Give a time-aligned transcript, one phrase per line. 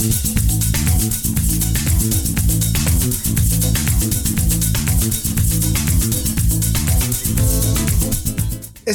[0.00, 0.16] Este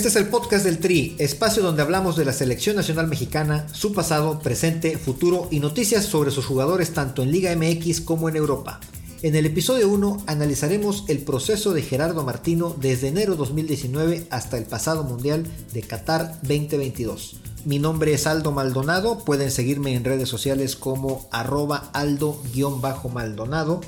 [0.08, 4.40] es el podcast del Tri, espacio donde hablamos de la selección nacional mexicana, su pasado,
[4.40, 8.80] presente, futuro y noticias sobre sus jugadores tanto en Liga MX como en Europa.
[9.22, 14.66] En el episodio 1 analizaremos el proceso de Gerardo Martino desde enero 2019 hasta el
[14.66, 17.42] pasado Mundial de Qatar 2022.
[17.66, 23.82] Mi nombre es Aldo Maldonado, pueden seguirme en redes sociales como arroba aldo-maldonado.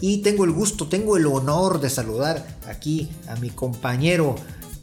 [0.00, 4.36] Y tengo el gusto, tengo el honor de saludar aquí a mi compañero,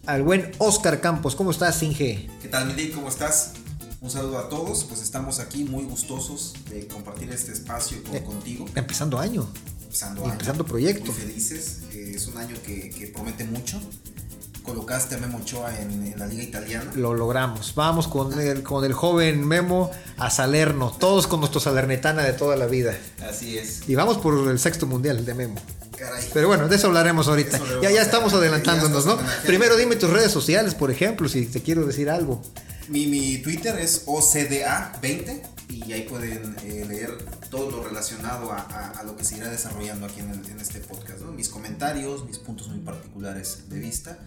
[0.06, 1.34] al buen Oscar Campos.
[1.38, 2.30] ¿Cómo estás, Inge?
[2.42, 2.90] ¿Qué tal, Mili?
[2.90, 3.54] ¿Cómo estás?
[4.02, 8.22] Un saludo a todos, pues estamos aquí muy gustosos de compartir este espacio con, Eh,
[8.22, 8.66] contigo.
[8.76, 9.48] Empezando año.
[9.81, 11.14] Empezando, año, empezando proyecto.
[11.14, 13.80] Muy felices, eh, es un año que, que promete mucho.
[14.66, 16.92] Colocaste a Memo Ochoa en, en la liga italiana.
[16.96, 17.73] Lo logramos.
[17.76, 20.92] Vamos con el, con el joven Memo a Salerno.
[21.00, 22.94] Todos con nuestro Salernitana de toda la vida.
[23.30, 23.88] Así es.
[23.88, 25.56] Y vamos por el sexto mundial de Memo.
[25.98, 26.28] Caray.
[26.34, 27.58] Pero bueno, de eso hablaremos ahorita.
[27.58, 29.30] Eso Ya, ya estamos ya adelantándonos, estamos ¿no?
[29.45, 32.42] Primero dime tus redes sociales, por ejemplo, si te quiero decir algo.
[32.89, 37.17] Mi, mi Twitter es OCDA20 y ahí pueden eh, leer
[37.50, 40.59] todo lo relacionado a, a- a lo que se irá desarrollando aquí en, el- en
[40.59, 41.22] este podcast.
[41.22, 41.32] ¿no?
[41.32, 44.17] Mis comentarios, mis puntos muy particulares de vista.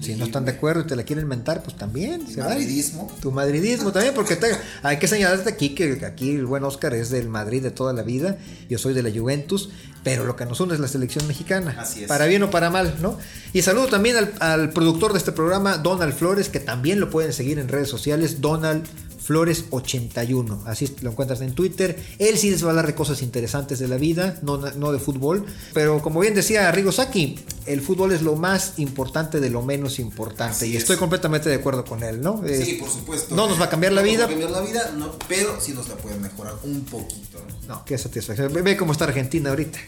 [0.00, 2.24] Si no están de acuerdo y te la quieren mentar, pues también.
[2.24, 2.54] vale.
[2.54, 3.12] madridismo.
[3.20, 7.10] Tu madridismo también, porque te- hay que señalarte aquí que aquí el buen Oscar es
[7.10, 9.68] del Madrid de toda la vida, yo soy de la Juventus,
[10.02, 11.76] pero lo que nos une es la selección mexicana.
[11.78, 12.08] Así es.
[12.08, 13.18] Para bien o para mal, ¿no?
[13.52, 17.34] Y saludo también al, al productor de este programa, Donald Flores, que también lo pueden
[17.34, 18.86] seguir en redes sociales, Donald
[19.30, 21.96] Flores 81, así lo encuentras en Twitter.
[22.18, 24.98] Él sí les va a hablar de cosas interesantes de la vida, no, no de
[24.98, 25.46] fútbol.
[25.72, 30.00] Pero como bien decía Rigo Saki, el fútbol es lo más importante de lo menos
[30.00, 30.56] importante.
[30.56, 30.82] Así y es.
[30.82, 32.42] estoy completamente de acuerdo con él, ¿no?
[32.44, 33.36] Sí, por supuesto.
[33.36, 34.24] no nos va a cambiar la No nos vida.
[34.24, 37.38] va a cambiar la vida, no, pero sí nos la pueden mejorar un poquito.
[37.68, 37.76] ¿no?
[37.76, 38.52] No, qué satisfacción.
[38.52, 39.78] Ve cómo está Argentina ahorita.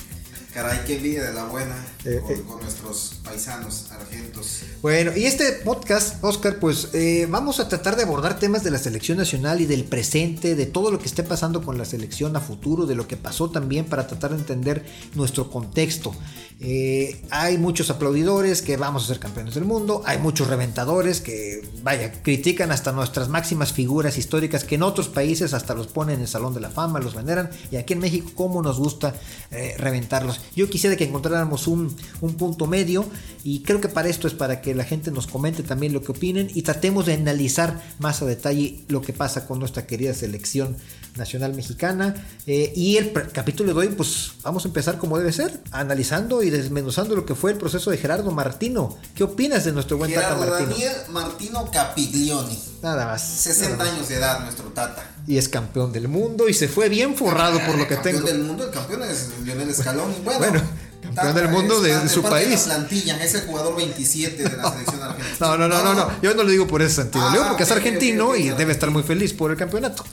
[0.53, 2.42] Caray, qué envidia de la buena Eh, con, eh.
[2.45, 4.63] con nuestros paisanos argentos.
[4.83, 8.79] Bueno, y este podcast, Oscar, pues eh, vamos a tratar de abordar temas de la
[8.79, 12.41] selección nacional y del presente, de todo lo que esté pasando con la selección a
[12.41, 16.12] futuro, de lo que pasó también para tratar de entender nuestro contexto.
[17.30, 22.12] Hay muchos aplaudidores que vamos a ser campeones del mundo, hay muchos reventadores que, vaya,
[22.23, 26.29] critican hasta nuestras máximas figuras históricas que en otros países hasta los ponen en el
[26.29, 29.14] Salón de la Fama, los veneran, y aquí en México, ¿cómo nos gusta
[29.79, 30.41] reventarlos?
[30.55, 33.05] Yo quisiera que encontráramos un, un punto medio
[33.45, 36.13] y creo que para esto es para que la gente nos comente también lo que
[36.13, 40.77] opinen y tratemos de analizar más a detalle lo que pasa con nuestra querida selección
[41.17, 42.14] nacional mexicana.
[42.46, 46.50] Eh, y el capítulo de hoy, pues vamos a empezar como debe ser, analizando y
[46.50, 48.96] desmenuzando lo que fue el proceso de Gerardo Martino.
[49.14, 50.70] ¿Qué opinas de nuestro buen Tata Gerardo Martino?
[50.70, 52.58] Daniel Martino Capiglioni.
[52.83, 53.23] Nada más.
[53.23, 53.95] 60 nada más.
[53.95, 55.08] años de edad, nuestro Tata.
[55.27, 58.27] Y es campeón del mundo y se fue bien forrado por lo que campeón tengo.
[58.29, 60.14] del mundo, el campeón es Lionel Scaloni.
[60.24, 60.62] Bueno, Bueno,
[61.14, 62.67] campeón del mundo de- su país.
[62.67, 65.36] la plantilla, es el jugador 27 de la selección argentina.
[65.40, 66.11] No, no, no, no, no.
[66.23, 67.24] Yo no lo digo por ese sentido.
[67.24, 70.05] Ah, lo digo porque es argentino y debe estar muy feliz por el campeonato.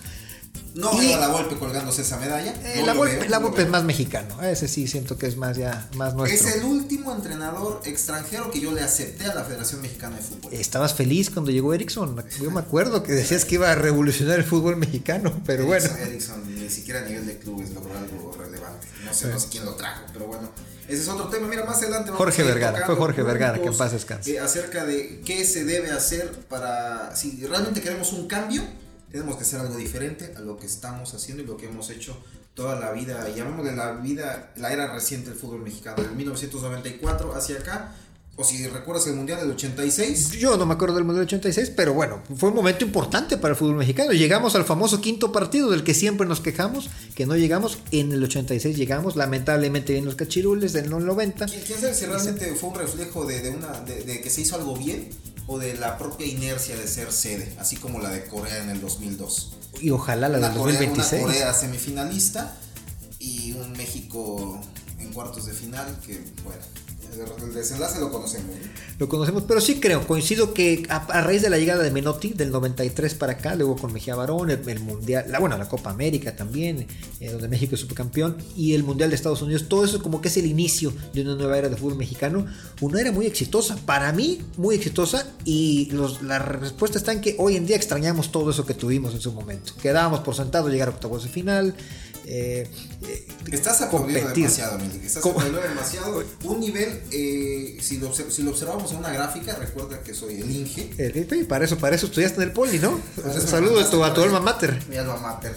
[0.76, 2.54] No veo a la golpe colgándose esa medalla.
[2.64, 4.42] Eh, no la Volpe, veo, la no Volpe es más mexicano.
[4.42, 6.50] Ese sí siento que es más ya más nuestro.
[6.50, 10.54] Es el último entrenador extranjero que yo le acepté a la Federación Mexicana de Fútbol.
[10.54, 12.24] Estabas feliz cuando llegó Erickson.
[12.42, 15.90] Yo me acuerdo que decías que iba a revolucionar el fútbol mexicano, pero bueno.
[16.02, 18.88] Erickson, ni siquiera a nivel de clubes logró algo relevante.
[19.04, 20.50] No sé, no sé quién lo trajo, pero bueno.
[20.88, 21.48] Ese es otro tema.
[21.48, 22.10] Mira, más adelante.
[22.10, 24.32] vamos Jorge a Vergara, fue Jorge Vergara, que en paz descanse.
[24.32, 27.16] eh, acerca de qué se debe hacer para.
[27.16, 28.64] Si realmente queremos un cambio,
[29.12, 32.18] tenemos que hacer algo diferente a lo que estamos haciendo y lo que hemos hecho
[32.54, 33.28] toda la vida.
[33.30, 37.96] Llamémosle la vida, la era reciente del fútbol mexicano, del 1994 hacia acá.
[38.42, 40.32] O si recuerdas el Mundial del 86.
[40.40, 43.58] Yo no me acuerdo del Mundial 86, pero bueno, fue un momento importante para el
[43.58, 44.14] fútbol mexicano.
[44.14, 47.80] Llegamos al famoso quinto partido del que siempre nos quejamos, que no llegamos.
[47.92, 51.48] En el 86 llegamos, lamentablemente vienen los cachirules del 90.
[51.48, 54.56] ¿Quién, sabe si realmente fue un reflejo de, de una, de, de que se hizo
[54.56, 55.10] algo bien
[55.46, 58.80] o de la propia inercia de ser sede, así como la de Corea en el
[58.80, 59.58] 2002?
[59.82, 61.24] Y ojalá la del Corea, 2026.
[61.24, 62.56] una Corea semifinalista
[63.20, 64.62] y un México
[64.98, 66.62] en cuartos de final que, bueno,
[67.14, 68.48] el- desenlace lo conocemos.
[68.56, 68.80] ¿no?
[69.00, 72.52] Lo conocemos, pero sí creo, coincido que a, raíz de la llegada de Menotti del
[72.52, 76.36] 93 para acá, luego con Mejía Barón, el, el Mundial, la, bueno, la Copa América
[76.36, 76.86] también,
[77.20, 80.28] eh, donde México es subcampeón, y el Mundial de Estados Unidos, todo eso como que
[80.28, 82.46] es el inicio de una nueva era de fútbol mexicano,
[82.82, 87.36] una era muy exitosa, para mí muy exitosa, y los- la respuesta está en que
[87.40, 89.74] hoy en día extrañamos todo eso que tuvimos en su momento.
[89.82, 91.74] Quedábamos por sentado llegar a octavos de final.
[92.32, 92.68] Eh,
[93.08, 94.44] eh, Estás aplaudiendo competir.
[94.44, 95.04] demasiado, Milik.
[95.04, 96.24] Estás demasiado.
[96.44, 100.52] Un nivel, eh, si, lo, si lo observamos en una gráfica, recuerda que soy el
[100.52, 100.92] Inge.
[101.00, 103.00] Eh, para eso, para eso estudiaste en el poli, ¿no?
[103.26, 104.80] Me Saludo a tu, a tu mandaste alma mater.
[104.90, 105.56] Mi alma mater.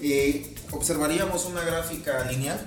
[0.00, 2.64] Eh, observaríamos una gráfica lineal,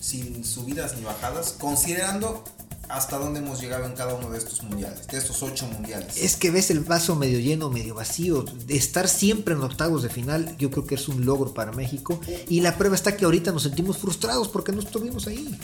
[0.00, 2.42] sin subidas ni bajadas, considerando
[2.88, 6.16] hasta dónde hemos llegado en cada uno de estos mundiales, de estos ocho mundiales.
[6.16, 8.44] Es que ves el vaso medio lleno, medio vacío.
[8.66, 12.20] De estar siempre en octavos de final, yo creo que es un logro para México.
[12.48, 15.58] Y la prueba está que ahorita nos sentimos frustrados porque no estuvimos ahí.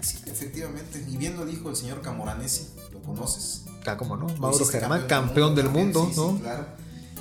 [0.00, 1.04] Sí, efectivamente.
[1.08, 3.62] Y bien lo dijo el señor Camoranesi, ¿lo conoces?
[3.86, 4.26] Ah, ¿cómo no?
[4.36, 6.38] Mauro Germán, campeón del mundo, sí, sí, ¿no?
[6.38, 6.66] claro.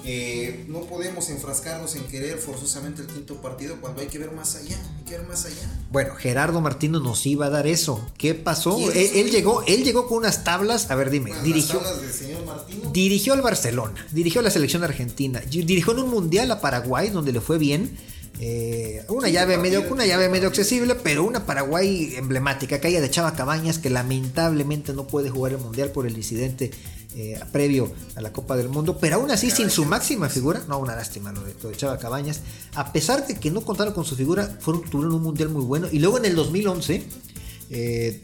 [0.09, 4.56] Eh, no podemos enfrascarnos en querer forzosamente el quinto partido cuando hay que ver más
[4.56, 5.69] allá, hay que ver más allá.
[5.92, 8.07] Bueno, Gerardo Martino nos iba a dar eso.
[8.18, 8.77] ¿Qué pasó?
[8.77, 10.89] ¿Quién Él, llegó, él llegó con unas tablas.
[10.92, 12.89] A ver, dime, Bueno, dirigió, las tablas del señor Martino.
[12.94, 17.33] dirigió al Barcelona, dirigió a la selección argentina, dirigió en un mundial a Paraguay donde
[17.33, 17.98] le fue bien.
[18.39, 23.09] Eh, una Sí, llave medio, una llave medio accesible, pero una Paraguay emblemática, aquella de
[23.09, 26.69] Chava Cabañas que lamentablemente no puede jugar el mundial por el incidente
[27.19, 30.78] eh, previo a la Copa del Mundo, pero aún así sin su máxima figura, no,
[30.78, 32.42] una lástima lo de, lo de Chava Cabañas,
[32.75, 35.88] a pesar de que no contaron con su figura, fueron, tuvieron un mundial muy bueno
[35.92, 37.04] y luego en el 2011
[37.72, 38.22] eh,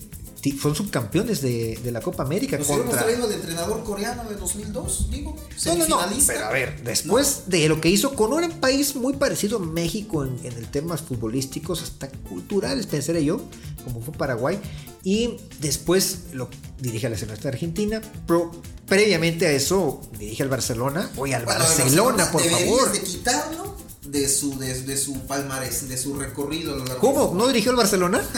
[0.52, 3.02] fueron subcampeones de, de la Copa América Nos contra...
[3.04, 5.36] traído al entrenador coreano de 2002, digo,
[5.66, 9.14] No, no, no, pero a ver, después de lo que hizo con un país muy
[9.14, 13.42] parecido a México en, en el temas futbolísticos, hasta culturales, pensaré yo,
[13.86, 14.60] como fue Paraguay,
[15.04, 16.50] y después lo
[16.80, 18.52] dirige a la selección argentina, pero
[18.86, 22.92] previamente a eso dirige al Barcelona, voy al Bueno, Barcelona, por favor.
[22.92, 26.74] de quitarlo de su, de, de su palmarés, de su recorrido.
[26.74, 27.28] a lo largo ¿Cómo?
[27.30, 28.22] de- ¿No dirigió al Barcelona?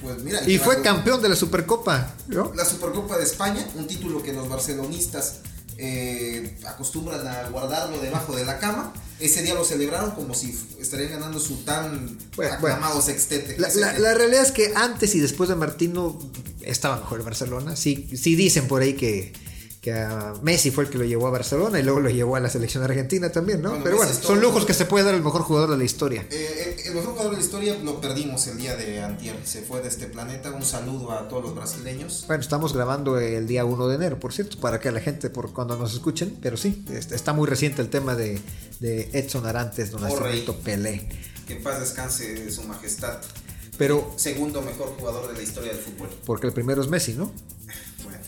[0.00, 2.52] Pues mira, Y fue campeón de la Supercopa, ¿no?
[2.54, 5.40] La Supercopa de España, un título que los barcelonistas
[5.78, 8.92] eh, acostumbran a guardarlo debajo de la cama.
[9.18, 13.58] Ese día lo celebraron como si estarían ganando su tan Bueno, aclamado sextete.
[13.58, 16.18] La, Ese- la- la realidad es que antes y después de Martino
[16.62, 17.74] estaba mejor el Barcelona.
[17.76, 19.32] Sí, sí dicen por ahí que,
[19.82, 22.40] que a Messi fue el que lo llevó a Barcelona y luego lo llevó a
[22.40, 23.70] la selección argentina también, ¿no?
[23.70, 25.82] Bueno, Pero Messi bueno, son lujos que se puede dar el mejor jugador de la
[25.82, 26.24] historia.
[26.30, 29.36] Eh, el, el mejor jugador de la historia lo perdimos el día de antier.
[29.44, 30.52] Se fue de este planeta.
[30.52, 32.24] Un saludo a todos los brasileños.
[32.28, 35.52] Bueno, estamos grabando el día 1 de enero, por cierto, para que la gente, por
[35.52, 38.40] cuando nos escuchen, pero sí, está muy reciente el tema de,
[38.78, 41.08] de Edson Arantes, don Nacimiento Pelé.
[41.48, 43.18] Que en paz descanse su majestad.
[43.78, 46.08] Pero, Segundo mejor jugador de la historia del fútbol.
[46.24, 47.32] porque el primero es Messi, ¿no?
[48.04, 48.18] Bueno,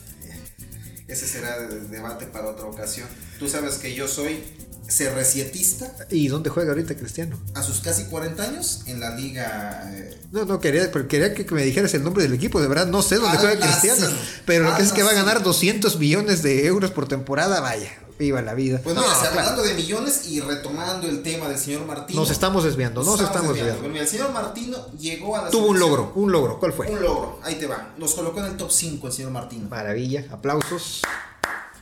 [1.09, 3.09] ese será el debate para otra ocasión.
[3.39, 4.43] Tú sabes que yo soy
[4.87, 7.39] CR7ista ¿Y dónde juega ahorita Cristiano?
[7.55, 9.91] a sus casi 40 años en la liga.
[9.95, 12.87] eh, No, no, quería, pero quería que me dijeras el nombre del equipo, de verdad,
[12.87, 13.67] no sé dónde Al juega.
[13.67, 14.07] Cristiano,
[14.47, 17.61] pero lo que Al es que va a ganar 200 millones de euros por temporada,
[17.61, 18.81] vaya, viva la vida.
[18.83, 22.21] pues No, mira, si claro, hablando de millones y retomando el tema del señor Martino.
[22.21, 23.89] nos estamos desviando, nos estamos desviando.
[23.89, 26.89] Mira, el señor Martino llegó a la Tuvo un logro, un logro, ¿cuál fue?
[26.91, 27.95] Un logro, ahí te va.
[27.99, 29.69] Nos colocó en el top 5 el señor Martino.
[29.69, 31.03] Maravilla, aplausos.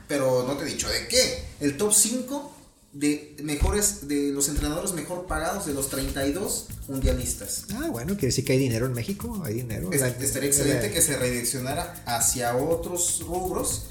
[0.07, 1.45] Pero no te he dicho de qué.
[1.59, 2.51] El top 5
[2.91, 7.63] de mejores, de los entrenadores mejor pagados de los 32 mundialistas.
[7.73, 9.89] Ah, bueno, quiere decir que hay dinero en México, hay dinero.
[9.91, 13.85] Es- estaría excelente la- que se redireccionara hacia otros rubros.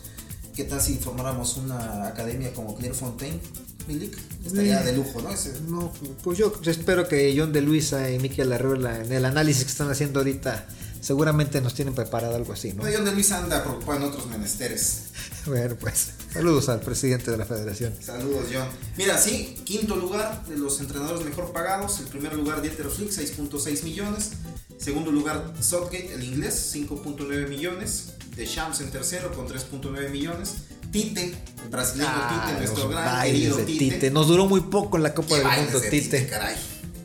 [0.55, 3.41] ¿Qué tal si formáramos una academia como Clairefontaine,
[3.89, 4.17] Milik?
[4.45, 4.85] Estaría Mm.
[4.85, 5.31] de lujo, ¿no?
[5.31, 9.65] Ese- No, pues yo espero que John de Luisa y Miquel Arreola en el análisis
[9.65, 10.67] que están haciendo ahorita
[11.01, 12.85] seguramente nos tienen preparado algo así, ¿no?
[12.85, 15.05] No, John de Luis anda preocupado en otros menesteres.
[15.45, 17.93] Bueno, pues saludos al presidente de la federación.
[18.01, 18.69] Saludos, John.
[18.97, 21.99] Mira, sí, quinto lugar de los entrenadores mejor pagados.
[21.99, 24.31] El primer lugar, Dieter Flick, 6.6 millones.
[24.79, 28.13] Segundo lugar, Southgate, el inglés, 5.9 millones.
[28.37, 30.55] De Shams en tercero con 3.9 millones.
[30.91, 31.35] Tite,
[31.65, 33.79] el brasileño Ah, Tite, nuestro gran querido Tite.
[33.95, 34.11] Tite.
[34.11, 36.27] Nos duró muy poco en la Copa del Mundo, de Tite.
[36.27, 36.57] caray.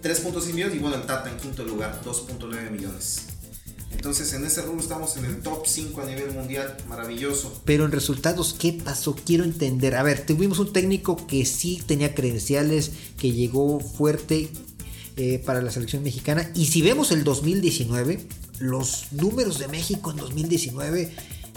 [0.03, 3.23] 3.6 millones y bueno, el Tata en quinto lugar, 2.9 millones.
[3.91, 7.61] Entonces, en ese rubro estamos en el top 5 a nivel mundial, maravilloso.
[7.65, 9.15] Pero en resultados, ¿qué pasó?
[9.15, 9.95] Quiero entender.
[9.95, 14.51] A ver, tuvimos un técnico que sí tenía credenciales, que llegó fuerte
[15.15, 16.51] eh, para la selección mexicana.
[16.53, 18.27] Y si vemos el 2019,
[18.59, 21.13] los números de México en 2019,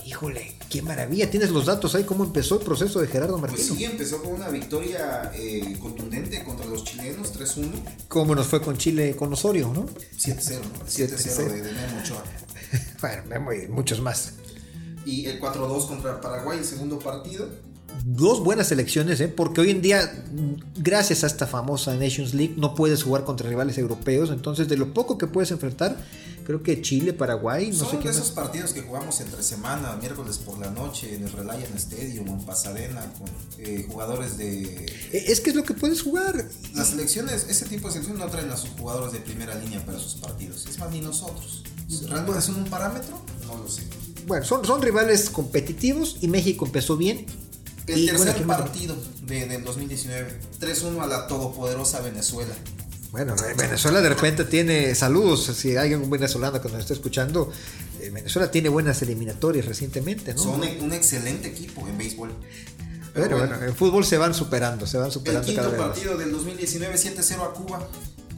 [0.06, 1.30] híjole, qué maravilla.
[1.30, 3.74] Tienes los datos ahí, cómo empezó el proceso de Gerardo Pues Martino.
[3.74, 7.70] sí, empezó con una victoria eh, contundente contra los chilenos, 3-1.
[8.08, 9.86] ¿Cómo nos fue con Chile, con Osorio, no?
[9.86, 10.86] 7-0, ¿no?
[10.86, 12.22] 7-0 de, de Memo Ochoa.
[13.00, 14.34] bueno, Memo y muchos más.
[15.04, 17.48] Y el 4-2 contra Paraguay, el segundo partido.
[18.04, 19.28] Dos buenas elecciones, ¿eh?
[19.28, 20.24] porque hoy en día,
[20.76, 24.30] gracias a esta famosa Nations League, no puedes jugar contra rivales europeos.
[24.30, 25.96] Entonces, de lo poco que puedes enfrentar,
[26.50, 28.30] creo que Chile, Paraguay, no Son sé de qué esos más.
[28.32, 33.00] partidos que jugamos entre semana, miércoles por la noche, en el Reliant Stadium en Pasadena,
[33.18, 33.28] con
[33.58, 34.62] eh, jugadores de.
[35.12, 36.44] Eh, Es que es lo que puedes jugar.
[36.74, 39.98] Las selecciones, ese tipo de selecciones no traen a sus jugadores de primera línea para
[39.98, 40.66] sus partidos.
[40.66, 41.62] Es más, ni nosotros.
[42.08, 43.20] ¿Realmente son un parámetro?
[43.46, 43.82] No lo sé.
[44.26, 47.26] Bueno, son, son rivales competitivos y México empezó bien.
[47.86, 52.54] El tercer partido de, del 2019, 3-1 a la todopoderosa Venezuela.
[53.10, 57.52] Bueno, Venezuela de repente tiene saludos, si hay algún venezolano que nos está escuchando,
[58.00, 60.40] eh, Venezuela tiene buenas eliminatorias recientemente, ¿no?
[60.40, 62.32] Son un excelente equipo en béisbol.
[63.12, 66.94] Pero, bueno, en fútbol se van superando, se van superando el quinto partido del 2019
[66.94, 67.88] 7-0 a Cuba.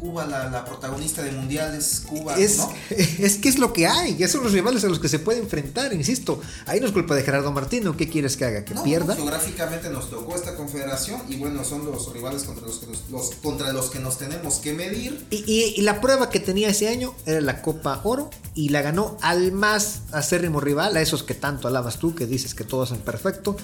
[0.02, 2.58] Cuba, la, protagonista de mundiales, Cuba, es,
[2.90, 5.38] Es que es lo que hay, esos son los rivales a los que se puede
[5.38, 6.40] enfrentar, insisto.
[6.66, 8.64] Ahí no es culpa de Gerardo Martino, ¿qué quieres que haga?
[8.64, 9.14] ¿Que pierda?
[9.14, 13.72] Geográficamente nos tocó esta confederación y bueno, son los rivales contra los que nos, contra
[13.72, 15.24] los que nos tenemos que medir.
[15.30, 19.52] Y, la prueba que tenía ese año era la Copa Oro y la ganó al
[19.52, 23.56] más acérrimo rival, a esos que tanto alabas tú, que dices que todos son perfecto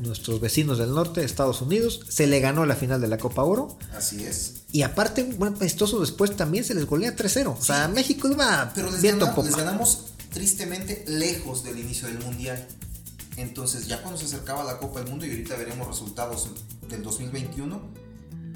[0.00, 3.76] nuestros vecinos del norte, Estados Unidos, se le ganó la final de la Copa Oro.
[3.96, 4.54] Así es.
[4.70, 7.56] Y aparte, un buen pestoso después también se les golea 3-0.
[7.58, 12.66] O sea, México iba Pero les, les ganamos tristemente lejos del inicio del Mundial.
[13.36, 16.50] Entonces, ya cuando se acercaba la Copa del Mundo, y ahorita veremos resultados
[16.88, 17.80] del 2021,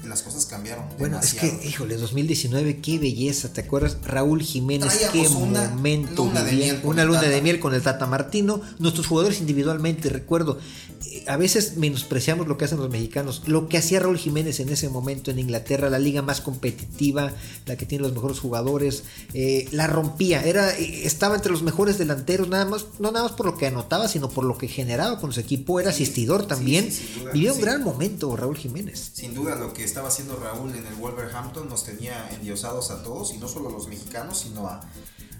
[0.05, 0.85] las cosas cambiaron.
[0.99, 3.97] Bueno, es que, híjole, 2019, qué belleza, ¿te acuerdas?
[4.03, 6.25] Raúl Jiménez, qué momento.
[6.25, 8.61] Luna una luna de miel con el Tata Martino.
[8.79, 10.59] Nuestros jugadores individualmente, recuerdo,
[11.05, 13.43] eh, a veces menospreciamos lo que hacen los mexicanos.
[13.45, 17.31] Lo que hacía Raúl Jiménez en ese momento en Inglaterra, la liga más competitiva,
[17.65, 20.43] la que tiene los mejores jugadores, eh, la rompía.
[20.43, 23.67] Era, eh, estaba entre los mejores delanteros, nada más, no nada más por lo que
[23.67, 25.79] anotaba, sino por lo que generaba con su equipo.
[25.79, 26.89] Era asistidor también.
[27.33, 29.11] Vivió un gran momento Raúl Jiménez.
[29.13, 33.31] Sin duda, lo que estaba haciendo Raúl en el Wolverhampton nos tenía endiosados a todos,
[33.35, 34.81] y no solo a los mexicanos, sino a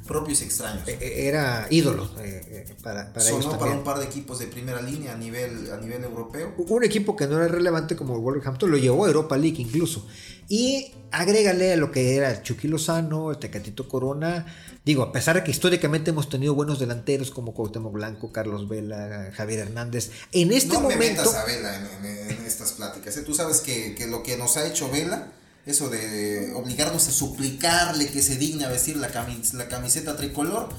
[0.06, 0.88] propios extraños.
[0.88, 4.80] Eh, eh, era ídolo eh, para, para Sonó para un par de equipos de primera
[4.80, 6.54] línea a nivel, a nivel europeo.
[6.56, 10.06] Un equipo que no era relevante como el Wolverhampton lo llevó a Europa League incluso.
[10.54, 14.46] Y agrégale a lo que era Chucky Lozano, el Tecatito Corona.
[14.86, 19.32] Digo, a pesar de que históricamente hemos tenido buenos delanteros como Cuauhtémoc Blanco, Carlos Vela,
[19.34, 20.12] Javier Hernández.
[20.32, 21.00] En este momento.
[21.00, 23.20] Me metas a Vela en, estas pláticas.
[23.26, 25.32] Tú sabes que, que lo que nos ha hecho Vela
[25.66, 29.10] eso de obligarnos a suplicarle que se digne a vestir la,
[29.54, 30.70] la camiseta tricolor,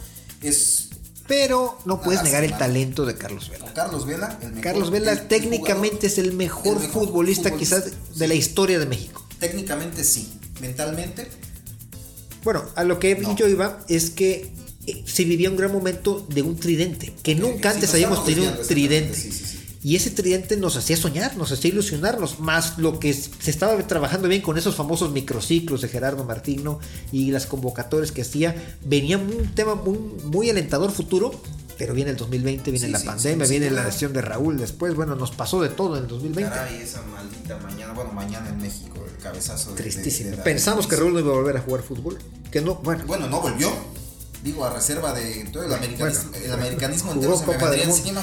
[0.41, 0.91] es...
[1.27, 3.75] Pero no puedes negar el talento de Carlos Vela.
[3.75, 8.79] Carlos Vela, el mejor, Carlos Vela técnicamente es el mejor, futbolista, quizás de la historia
[8.79, 9.24] de México.
[9.39, 11.29] Técnicamente sí, mentalmente.
[12.43, 14.53] Bueno, a lo que yo iba es que
[14.87, 18.67] eh, se vivía un gran momento de un tridente, que nunca antes habíamos tenido un
[18.67, 19.15] tridente.
[19.15, 23.51] Sí, sí, y ese tridente nos hacía soñar, nos hacía ilusionarnos, más lo que se
[23.51, 26.81] estaba trabajando bien con esos famosos microciclos de Gerardo Martino
[27.13, 28.57] y las convocatorias que hacía.
[28.83, 31.39] Venía un tema muy, alentador futuro,
[31.79, 35.31] pero viene el 2020, viene la pandemia, viene la lesión de Raúl después, bueno, nos
[35.31, 36.51] pasó de todo en el 2020.
[36.51, 39.73] Caray, esa maldita mañana, bueno, mañana en México, el cabezazo.
[39.73, 40.37] Tristísimo.
[40.43, 42.19] Pensamos que Raúl no iba a volver a jugar fútbol,
[42.51, 43.05] que no, bueno.
[43.07, 43.73] Bueno, no volvió
[44.45, 48.23] digo, a reserva de todo el americanismo, el americanismo entero se me encima,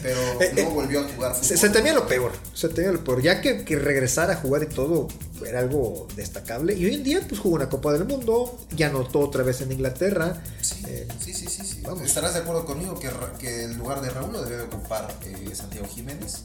[0.00, 0.20] pero,
[0.64, 1.58] no volvió a jugar fútbol.
[1.58, 4.66] Se, temía lo peor, se temía lo peor, ya que, que regresara a jugar y
[4.66, 5.08] todo
[5.44, 6.74] era algo destacable.
[6.74, 9.72] Y hoy en día, pues jugó una Copa del Mundo, ya anotó otra vez en
[9.72, 10.40] Inglaterra.
[10.60, 14.32] Sí, eh, sí, sí, sí, ¿Estarás de acuerdo conmigo que, que el lugar de Raúl
[14.32, 16.42] lo debe ocupar eh, Santiago Jiménez?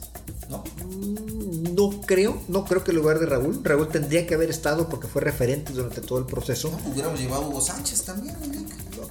[0.48, 0.64] ¿No?
[0.84, 3.60] Mm, no creo, no creo que el lugar de Raúl.
[3.62, 6.70] Raúl tendría que haber estado porque fue referente durante todo el proceso.
[6.70, 8.34] No, hubiéramos llevado a Hugo Sánchez también,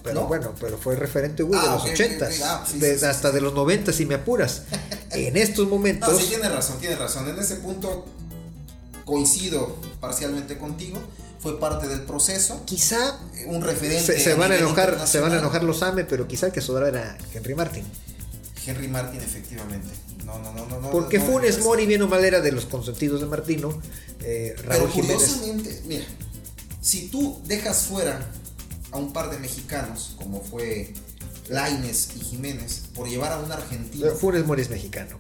[0.03, 2.65] pero bueno, pero fue referente Hugo de ah, los 80, ah,
[3.09, 4.63] hasta de los 90 si me apuras.
[5.11, 6.11] en estos momentos...
[6.11, 7.27] No, sí, tiene razón, tiene razón.
[7.29, 8.05] En ese punto
[9.05, 10.99] coincido parcialmente contigo.
[11.43, 12.63] Fue parte del proceso.
[12.65, 14.17] Quizá un referente.
[14.17, 16.88] Se, van a enojar, se van a enojar los AME, pero quizá el que sobraba
[16.88, 17.83] era Henry Martin.
[18.65, 19.89] Henry Martin, efectivamente.
[20.25, 20.89] No, no, no, no.
[20.89, 23.77] Porque Funes Mori, bien o mal, era de los consentidos de Martino.
[24.21, 26.05] Eh, Raúl Pero curiosamente, mira,
[26.79, 28.25] si tú dejas fuera
[28.91, 30.93] a un par de mexicanos, como fue
[31.50, 34.12] Laines y Jiménez, por llevar a un argentino.
[34.12, 35.19] Funes Mori es mexicano.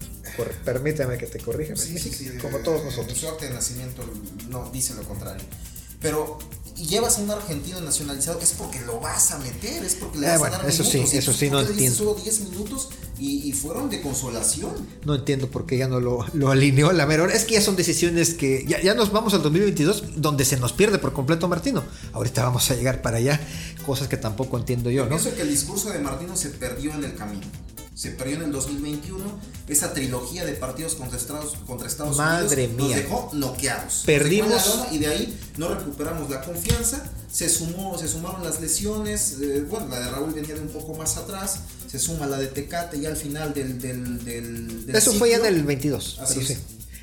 [0.63, 1.73] permítame que te corrija.
[2.41, 3.17] como todos nosotros.
[3.17, 4.09] Su acta de nacimiento
[4.49, 5.43] no dice lo contrario.
[6.03, 6.37] Pero
[6.75, 10.37] llevas a un argentino nacionalizado es porque lo vas a meter, es porque le ah,
[10.37, 11.09] vas a dar eso minutos.
[11.09, 11.97] Sí, eso sí, no entiendo.
[11.97, 14.71] Solo 10 minutos y, fueron de consolación.
[15.05, 17.75] No entiendo por qué ya no lo, lo alineó la mera Es que ya son
[17.75, 21.83] decisiones que ya, ya nos vamos al 2022 donde se nos pierde por completo Martino.
[22.11, 23.39] Ahorita vamos a llegar para allá,
[23.85, 25.09] cosas que tampoco entiendo yo, ¿no?
[25.09, 27.47] Pienso que el discurso de Martino se perdió en el camino
[28.03, 29.23] se perdió en el 2021
[29.69, 32.87] esa trilogía de partidos contra Estados, contra Estados Madre Unidos.
[32.89, 32.97] Mía.
[32.97, 34.03] Nos dejó noqueados.
[34.05, 34.79] Perdimos.
[34.91, 37.09] y de ahí no recuperamos la confianza.
[37.31, 39.37] Se, sumó, se sumaron las lesiones.
[39.41, 41.61] Eh, bueno, la de Raúl venía de un poco más atrás.
[41.89, 43.79] Se suma la de Tecate ya al final del.
[43.79, 46.19] del, del, Eso fue ya en el 22.
[46.19, 46.57] Así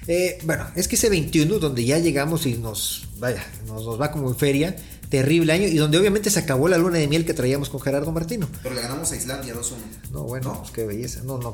[0.06, 4.10] eh, bueno, es que ese 21 donde ya llegamos y nos, vaya, nos, nos va
[4.10, 4.76] como en feria
[5.10, 8.12] terrible año y donde obviamente se acabó la luna de miel que traíamos con Gerardo
[8.12, 8.48] Martino.
[8.62, 9.72] Pero le ganamos a Islandia 2-1.
[10.12, 11.22] No, bueno, pues qué belleza.
[11.24, 11.52] No, no.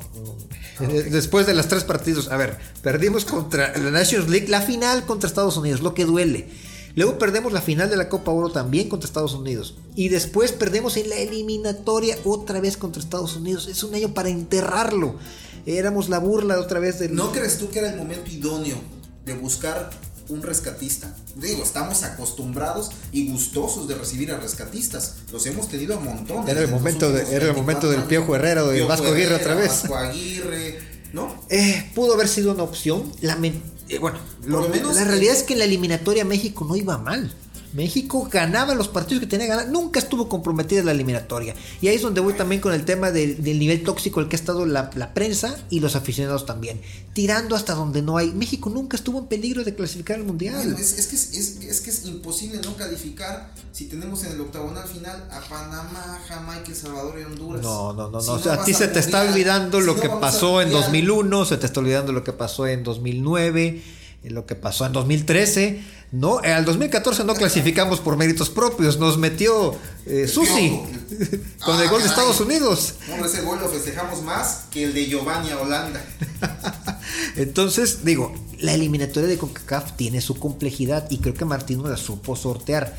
[0.79, 5.05] Ah, Después de las tres partidos, a ver, perdimos contra la Nations League, la final
[5.05, 6.47] contra Estados Unidos, lo que duele.
[6.95, 9.75] Luego perdemos la final de la Copa Oro también contra Estados Unidos.
[9.95, 13.67] Y después perdemos en la eliminatoria otra vez contra Estados Unidos.
[13.67, 15.15] Es un año para enterrarlo.
[15.65, 17.13] Éramos la burla otra vez del...
[17.13, 18.77] ¿No crees tú que era el momento idóneo
[19.25, 19.91] de buscar
[20.29, 21.15] un rescatista.
[21.35, 25.15] Digo, estamos acostumbrados y gustosos de recibir a rescatistas.
[25.31, 26.47] Los hemos tenido a montón.
[26.47, 29.55] Era el momento, de, era el momento del Piojo Herrera o del Vasco Aguirre otra
[29.55, 29.69] vez.
[29.69, 30.79] Vasco Aguirre,
[31.13, 31.43] ¿no?
[31.49, 33.11] Eh, pudo haber sido una opción.
[33.89, 37.33] Eh, bueno, lo, menos, la realidad es que en la eliminatoria México no iba mal.
[37.73, 41.55] México ganaba los partidos que tenía que ganar, nunca estuvo comprometida en la eliminatoria.
[41.81, 44.39] Y ahí es donde voy también con el tema del, nivel tóxico el que ha
[44.39, 46.81] estado la, prensa y los aficionados también.
[47.13, 48.31] Tirando hasta donde no hay.
[48.31, 50.75] México nunca estuvo en peligro de clasificar al Mundial.
[50.77, 55.41] es, que es, que es, imposible no calificar si tenemos en el octagonal final a
[55.41, 57.61] Panamá, Jamaica, El Salvador y Honduras.
[57.61, 58.19] No, no, no.
[58.21, 58.51] no.
[58.51, 62.11] a ti se te está olvidando lo que pasó en 2001, se te está olvidando
[62.11, 65.97] lo que pasó en 2009 lo que pasó en 2013.
[66.11, 70.79] No, al 2014 no clasificamos por méritos propios, nos metió eh, Susi
[71.65, 72.95] con el gol de Estados Unidos.
[73.09, 76.01] No, ese gol lo festejamos más que el de Giovanni a Holanda.
[77.35, 82.37] Entonces, digo, la eliminatoria de CONCACAF tiene su complejidad y creo que Martino la supo
[82.37, 82.95] sortear.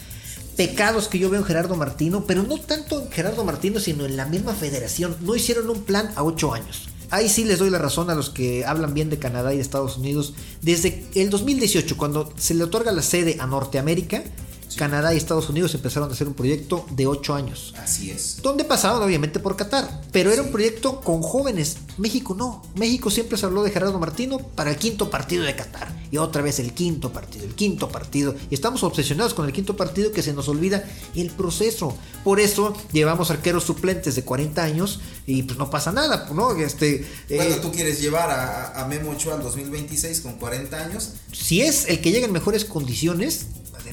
[0.56, 4.16] Pecados que yo veo en Gerardo Martino, pero no tanto en Gerardo Martino, sino en
[4.16, 5.16] la misma federación.
[5.20, 6.88] No hicieron un plan a ocho años.
[7.10, 9.62] Ahí sí les doy la razón a los que hablan bien de Canadá y de
[9.62, 10.34] Estados Unidos.
[10.60, 14.22] Desde el 2018, cuando se le otorga la sede a Norteamérica,
[14.76, 17.75] Canadá y Estados Unidos empezaron a hacer un proyecto de 8 años.
[17.78, 18.40] Así es.
[18.42, 21.78] Donde pasaban obviamente por Qatar, pero era un proyecto con jóvenes.
[21.96, 22.62] México no.
[22.75, 25.88] México siempre se habló de Gerardo Martino para el quinto partido de Qatar.
[26.10, 28.34] Y otra vez el quinto partido, el quinto partido.
[28.50, 30.84] Y estamos obsesionados con el quinto partido que se nos olvida
[31.14, 31.96] el proceso.
[32.25, 36.56] Por eso llevamos arqueros suplentes de 40 años y pues no pasa nada, ¿no?
[36.56, 41.12] Este, bueno, eh, tú quieres llevar a, a Memo Ochoa al 2026 con 40 años.
[41.32, 43.46] Si es el que llega en mejores condiciones,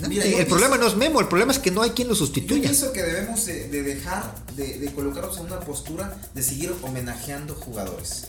[0.04, 2.62] el problema no es Memo, el problema es que no hay quien lo sustituya.
[2.62, 8.28] Yo pienso que debemos de, dejar de, colocarnos en una postura de seguir homenajeando jugadores.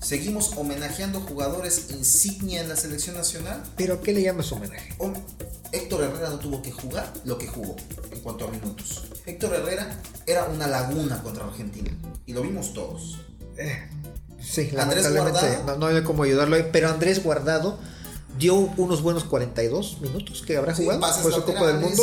[0.00, 3.62] Seguimos homenajeando jugadores insignia en la selección nacional.
[3.76, 4.94] ¿Pero qué le llamas homenaje?
[5.72, 7.74] Héctor Herrera no tuvo que jugar lo que jugó
[8.12, 9.04] en cuanto a minutos.
[9.26, 11.90] Héctor Herrera era una laguna contra Argentina
[12.24, 13.18] y lo vimos todos.
[13.56, 13.88] Eh,
[14.40, 17.78] sí, Andrés Guardado, no, no hay cómo ayudarlo, pero Andrés Guardado
[18.38, 21.00] dio unos buenos 42 minutos que habrá jugado.
[21.22, 22.02] Fue su Copa del Mundo.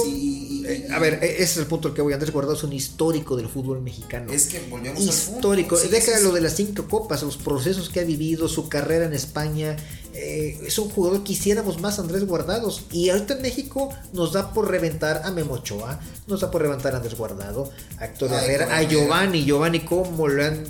[0.65, 2.13] Eh, a ver, e-, ese es el punto al que voy.
[2.13, 4.31] Andrés Guardado es un histórico del fútbol mexicano.
[4.31, 5.77] Es que volvemos Histórico.
[5.77, 9.75] Deja lo de las cinco copas, los procesos que ha vivido, su carrera en España,
[10.13, 12.83] eh, es un jugador que quisiéramos más Andrés Guardados.
[12.91, 16.97] Y ahorita en México nos da por reventar a Memochoa, nos da por reventar a
[16.97, 19.43] Andrés Guardado, a Héctor Herrera, a Giovanni.
[19.43, 20.63] Giovanni, ¿cómo lo han.?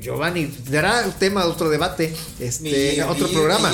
[0.00, 3.72] Giovanni, dará tema de otro debate, este, otro programa.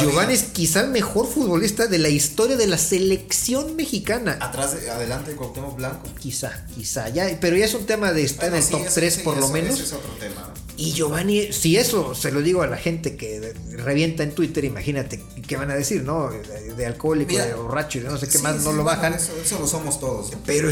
[0.00, 4.38] Giovanni es quizá el mejor futbolista de la historia de la selección mexicana.
[4.40, 6.08] Atrás, adelante de Cuauhtémoc Blanco.
[6.18, 9.36] Quizá, quizá, ya, pero ya es un tema de estar en el top 3 por
[9.36, 9.78] lo menos.
[9.78, 10.52] es otro tema.
[10.78, 15.22] Y Giovanni, si eso se lo digo a la gente que revienta en Twitter, imagínate
[15.46, 16.30] qué van a decir, ¿no?
[16.76, 19.14] De, alcohólico, de borracho y no sé qué más, no lo bajan.
[19.14, 20.32] eso, lo somos todos.
[20.44, 20.70] Pero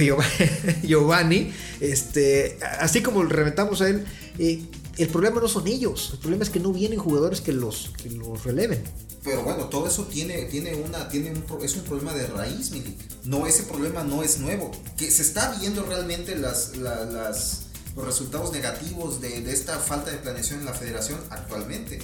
[0.83, 4.05] Giovanni, este, así como reventamos a él,
[4.39, 4.63] eh,
[4.97, 8.11] el problema no son ellos, el problema es que no vienen jugadores que los, que
[8.11, 8.83] los releven.
[9.25, 12.99] Pero bueno, todo eso tiene, tiene una, tiene un, es un problema de raíz, Milik.
[13.25, 14.71] No, ese problema no es nuevo.
[14.99, 20.61] Que se está viendo realmente las, los resultados negativos de, de, esta falta de planeación
[20.61, 22.01] en la federación actualmente.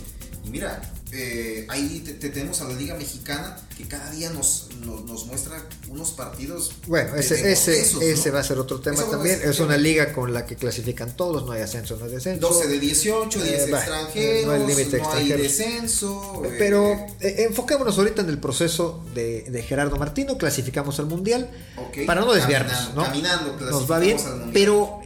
[0.51, 0.83] Y mira,
[1.13, 6.11] eh, ahí te, tenemos a la Liga Mexicana que cada día nos, nos, muestra unos
[6.11, 6.73] partidos.
[6.89, 9.41] Bueno, ese, ese, ese va a ser otro tema también.
[9.45, 12.49] Es una liga con la que clasifican todos, no hay ascenso, no hay descenso.
[12.49, 16.43] 12 de 18, 10 eh, extranjeros, no hay límite no hay descenso.
[16.45, 21.49] Eh, Pero enfocémonos ahorita en el proceso de, de Gerardo Martino, clasificamos al Mundial,
[22.07, 22.73] para no desviarnos.
[22.73, 23.07] Caminando, ¿no?
[23.07, 24.19] caminando nos va bien,
[24.53, 25.01] pero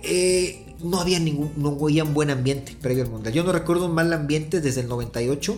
[0.83, 3.35] no había ningún, no había un buen ambiente previo al mundial.
[3.35, 5.57] Yo no recuerdo un mal ambiente desde el 98,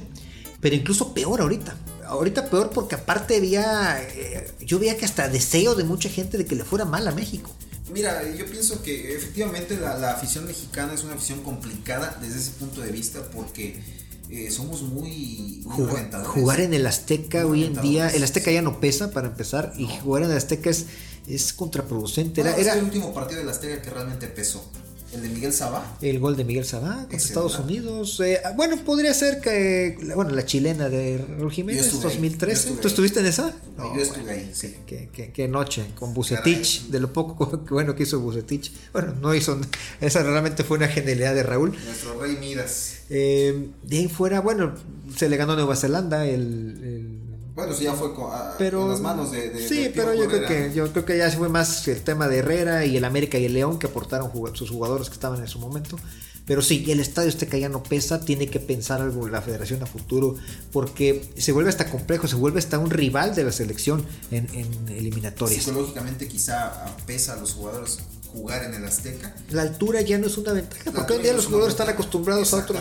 [0.60, 1.76] pero incluso peor ahorita.
[2.06, 6.44] Ahorita peor porque aparte había, eh, yo veía que hasta deseo de mucha gente de
[6.44, 7.50] que le fuera mal a México.
[7.92, 12.80] Mira, yo pienso que efectivamente la, afición mexicana es una afición complicada desde ese punto
[12.80, 13.80] de vista porque
[14.28, 19.12] eh, somos muy, jugar, en el Azteca hoy en día, el Azteca ya no pesa
[19.12, 20.86] para empezar y jugar en el Azteca es,
[21.28, 22.40] es contraproducente.
[22.40, 24.68] era, era el último partido del Azteca que realmente pesó.
[25.12, 25.96] El de Miguel Sabá.
[26.00, 28.20] El gol de Miguel Sabá contra Estados Unidos.
[28.20, 29.96] Eh, bueno, podría ser que.
[30.14, 32.72] Bueno, la chilena de Raúl Jiménez, 2013.
[32.80, 33.54] ¿Tú estuviste en esa?
[33.78, 34.74] yo estuve ahí, sí.
[34.86, 38.72] Qué, noche, con Bucetich, de lo poco bueno que hizo Bucetich.
[38.92, 39.58] Bueno, no hizo.
[40.00, 41.72] Esa realmente fue una genialidad de Raúl.
[41.84, 42.96] Nuestro rey Midas.
[43.08, 44.74] Eh, de ahí fuera, bueno,
[45.16, 47.25] se le ganó a Nueva Zelanda el
[47.56, 48.10] Bueno, sí, ya fue
[48.58, 49.66] en las manos de.
[49.66, 52.38] sí, pero yo creo, que, yo creo que ya se fue más el tema de
[52.38, 55.58] Herrera y el América y el León que aportaron sus jugadores que estaban en su
[55.58, 55.96] momento.
[56.44, 59.82] Pero sí, el estadio este que ya no pesa, tiene que pensar algo la federación
[59.82, 60.36] a futuro,
[60.70, 64.88] porque se vuelve hasta complejo, se vuelve hasta un rival de la selección en, en
[64.90, 65.64] eliminatorias.
[65.64, 67.98] Psicológicamente quizá pesa a los jugadores
[68.36, 69.34] jugar en el Azteca.
[69.50, 72.52] La altura ya no es una ventaja, porque hoy en día los jugadores están acostumbrados
[72.52, 72.80] a otros,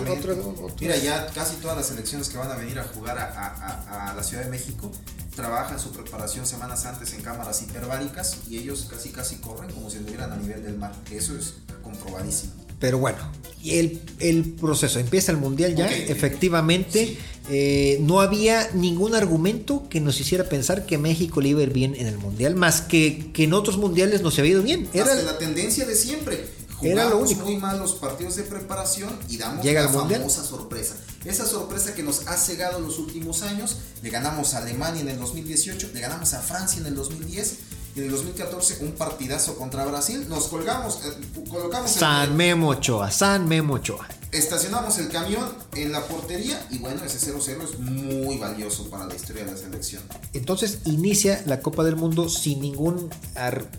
[0.82, 4.44] Mira, ya casi todas las selecciones que van a venir a jugar a, la Ciudad
[4.44, 4.92] de México
[5.36, 9.98] trabajan su preparación semanas antes en cámaras hiperbáricas y ellos casi casi corren como si
[9.98, 10.94] estuvieran a nivel del mar.
[11.12, 12.65] Eso es comprobadísimo.
[12.86, 13.18] Pero bueno,
[13.66, 17.18] el, el proceso empieza el mundial ya, efectivamente.
[17.50, 21.74] Eh, no había ningún argumento que nos hiciera pensar que México le iba a ir
[21.74, 24.88] bien en el mundial, más que que en otros mundiales no se había ido bien.
[24.94, 26.46] Era la tendencia de siempre.
[26.76, 27.44] Jugamos era lo único.
[27.44, 30.96] muy mal los partidos de preparación y damos Llega la famosa sorpresa.
[31.24, 33.78] Esa sorpresa que nos ha cegado en los últimos años.
[34.04, 37.56] Le ganamos a Alemania en el 2018, le ganamos a Francia en el 2010
[37.96, 40.26] y en el 2014 un partidazo contra Brasil.
[40.28, 41.14] Nos colgamos, eh,
[41.50, 41.92] colocamos.
[41.92, 47.32] San Memo Ochoa, San Memo Ochoa estacionamos el camión en la portería y bueno, ese
[47.32, 50.04] 0-0 es muy valioso para la historia de la selección.
[50.34, 53.10] Entonces inicia la Copa del Mundo sin ningún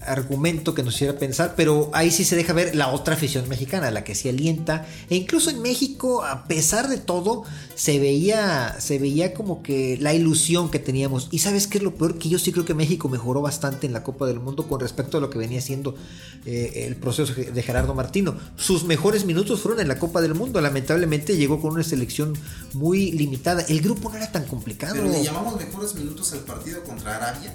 [0.00, 3.90] argumento que nos hiciera pensar, pero ahí sí se deja ver la otra afición mexicana,
[3.90, 4.87] la que se alienta.
[5.11, 7.44] E incluso en México, a pesar de todo,
[7.77, 11.29] se veía, se veía como que la ilusión que teníamos.
[11.31, 13.93] Y sabes qué es lo peor, que yo sí creo que México mejoró bastante en
[13.93, 15.95] la Copa del Mundo con respecto a lo que venía siendo
[16.45, 18.37] eh, el proceso de Gerardo Martino.
[18.57, 22.33] Sus mejores minutos fueron en la Copa del Mundo Lamentablemente llegó con una selección
[22.73, 23.62] muy limitada.
[23.69, 24.95] El grupo no era tan complicado.
[24.95, 27.55] Pero le llamamos mejores minutos al partido contra Arabia.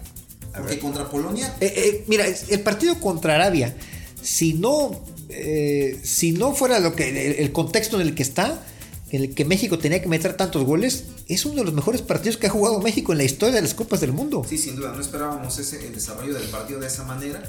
[0.55, 1.55] Porque contra Polonia.
[1.59, 3.75] Eh, eh, mira, el partido contra Arabia,
[4.21, 8.61] si no, eh, si no fuera lo que el, contexto en el que está,
[9.11, 12.37] en el que México tenía que meter tantos goles, es uno de los mejores partidos
[12.37, 14.43] que ha jugado México en la historia de las Copas del Mundo.
[14.47, 17.43] Sí, sin duda, no esperábamos ese, el desarrollo del partido de esa manera.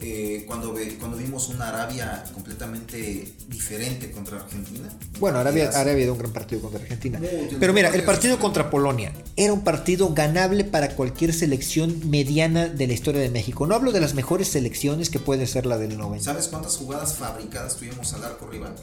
[0.00, 4.88] Eh, cuando, cuando vimos una Arabia completamente diferente contra Argentina.
[5.18, 7.20] Bueno, Arabia, Arabia dio un gran partido contra Argentina.
[7.58, 12.86] Pero mira, el partido contra Polonia era un partido ganable para cualquier selección mediana de
[12.86, 13.66] la historia de México.
[13.66, 16.24] No hablo de las mejores selecciones que puede ser la del 90.
[16.24, 18.76] ¿Sabes cuántas jugadas fabricadas tuvimos al arco rival?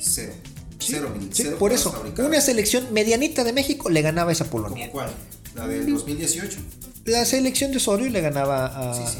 [0.00, 0.34] Cero.
[0.82, 1.14] Cero,
[1.58, 4.90] por eso, una selección medianita de México le ganaba a esa Polonia.
[4.90, 5.14] ¿Cómo cuál?
[5.54, 6.58] La del 2018
[7.04, 9.12] la selección de Osorio le ganaba a,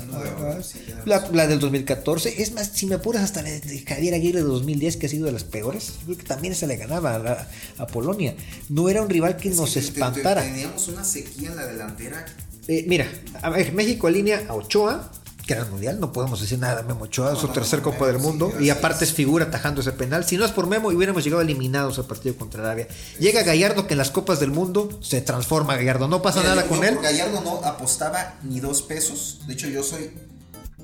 [1.05, 2.41] la, del 2014.
[2.41, 5.27] Es más, si me apuras hasta la de Javier Aguirre de 2010, que ha sido
[5.27, 7.49] de las peores, creo que también se le ganaba
[7.79, 8.35] a, Polonia.
[8.69, 10.43] No era un rival que nos espantara.
[10.43, 12.25] Teníamos una sequía en la delantera.
[12.69, 13.09] Eh, mira,
[13.43, 15.11] a ver, México alinea a Ochoa,
[15.47, 16.83] que era el mundial, no podemos decir nada.
[16.83, 20.25] Memo Ochoa, su tercer Copa del Mundo, y aparte es figura atajando ese penal.
[20.25, 22.89] Si no es por Memo, hubiéramos llegado eliminados al partido contra Arabia.
[23.19, 26.85] Llega Gallardo, que en las Copas del Mundo se transforma Gallardo, no pasa nada con
[26.85, 26.99] él.
[27.03, 29.41] Gallardo no apostaba ni dos pesos.
[29.47, 30.11] De hecho, yo soy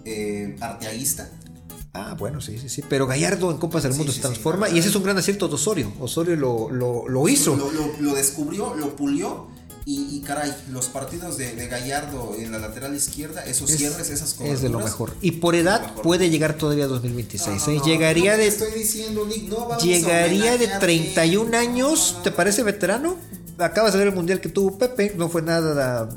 [0.04, 1.30] eh, arteaguista.
[1.94, 2.82] Ah, bueno, sí, sí, sí.
[2.88, 5.54] Pero Gallardo en Copas del Mundo se transforma y ese es un gran acierto de
[5.54, 5.92] Osorio.
[6.00, 7.56] Osorio lo, lo, hizo.
[8.00, 9.48] lo descubrió, lo pulió
[9.90, 14.52] y, caray, los partidos de, Gallardo en la lateral izquierda, esos cierres, esas cosas.
[14.52, 15.14] Es de lo mejor.
[15.22, 17.68] Y por edad puede llegar todavía a 2026.
[17.68, 17.80] ¿eh?
[17.82, 18.48] llegaría de.
[18.48, 22.18] Estoy diciendo, Nick, no llegaría de 31 años.
[22.22, 23.16] ¿Te parece veterano?
[23.56, 26.10] Acabas de ver el mundial que tuvo Pepe, no fue nada.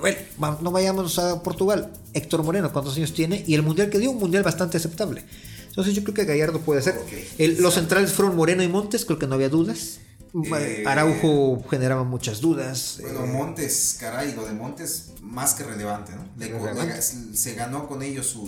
[0.00, 1.92] Bueno, no vayamos a Portugal.
[2.14, 3.44] Héctor Moreno, ¿cuántos años tiene?
[3.46, 5.24] Y el mundial que dio, un mundial bastante aceptable.
[5.68, 7.00] Entonces yo creo que Gallardo puede ser.
[7.38, 10.00] los centrales fueron Moreno y Montes, creo que no había dudas.
[10.34, 12.98] Eh, Araujo generaba muchas dudas.
[13.02, 16.22] Bueno, eh, Montes, caray, lo de Montes más que relevante, ¿no?
[17.34, 18.46] se ganó con ellos su,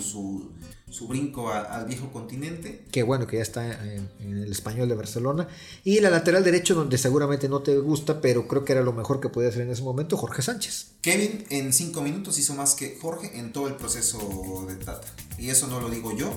[0.90, 2.86] su, brinco al viejo continente.
[2.90, 5.46] Qué bueno que ya está en, el español de Barcelona.
[5.82, 9.20] Y la lateral derecho, donde seguramente no te gusta, pero creo que era lo mejor
[9.20, 10.92] que podía hacer en ese momento, Jorge Sánchez.
[11.02, 15.08] Kevin en cinco minutos hizo más que Jorge en todo el proceso de Tata.
[15.38, 16.32] Y eso no lo digo yo,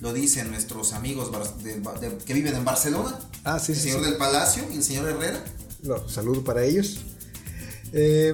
[0.00, 1.30] lo dicen nuestros amigos
[2.24, 3.18] que viven en Barcelona.
[3.44, 5.44] Ah, sí, el señor del Palacio y el señor Herrera.
[5.82, 6.98] Lo, saludo para ellos.
[7.92, 8.32] Eh,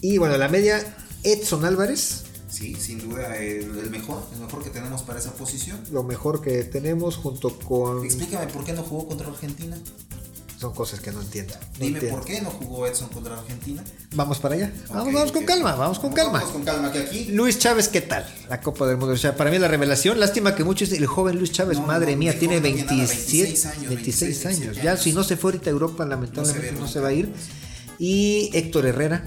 [0.00, 2.24] y bueno, la media, Edson Álvarez.
[2.48, 5.80] Sí, sin duda el, mejor, el mejor que tenemos para esa posición.
[5.90, 8.04] Lo mejor que tenemos junto con...
[8.04, 9.76] Explícame por qué no jugó contra Argentina
[10.62, 11.54] son cosas que no entiendo.
[11.76, 13.82] Dime por qué no jugó Edson contra Argentina.
[14.14, 14.72] Vamos para allá.
[14.90, 16.38] vamos, vamos con calma, vamos con calma.
[16.38, 17.24] Vamos con calma, que aquí.
[17.32, 18.24] Luis Chávez, ¿qué tal?
[18.48, 19.14] La Copa del Mundo.
[19.14, 20.20] O sea, para mí la revelación.
[20.20, 20.92] Lástima que muchos.
[20.92, 23.88] El joven Luis Chávez, madre mía, tiene 26 años.
[23.88, 24.76] 26, años.
[24.80, 27.32] Ya, si no se fue ahorita a Europa, lamentablemente no se, va a ir.
[27.98, 29.24] Y Héctor Herrera,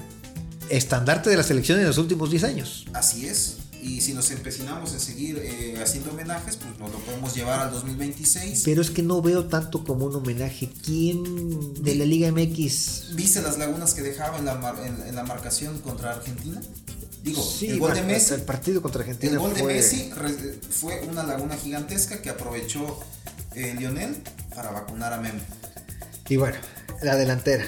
[0.69, 2.85] estandarte de la selección en los últimos 10 años.
[2.93, 3.57] Así es.
[3.87, 7.71] Y si nos empecinamos en seguir eh, haciendo homenajes, pues nos lo podemos llevar al
[7.71, 8.63] 2026.
[8.65, 10.69] Pero es que no veo tanto como un homenaje.
[10.83, 13.15] ¿Quién de la Liga MX?
[13.15, 16.59] ¿Viste las lagunas que dejaba en la, mar- en, en la marcación contra Argentina?
[17.23, 18.33] Digo, Sí, el gol de Messi.
[18.33, 22.29] El partido contra Argentina El gol de fue- Messi re- fue una laguna gigantesca que
[22.29, 22.99] aprovechó
[23.53, 24.17] eh, Lionel
[24.55, 25.39] para vacunar a Memo.
[26.27, 26.57] Y bueno,
[27.03, 27.65] la delantera.